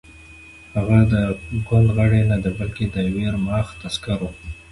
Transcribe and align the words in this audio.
هغه 0.75 0.99
د 1.11 1.13
ګوند 1.67 1.87
غړی 1.97 2.21
نه 2.31 2.37
دی 2.43 2.51
بلکې 2.59 2.85
د 2.93 2.95
ویرماخت 3.15 3.77
عسکر 3.87 4.19
و 4.23 4.31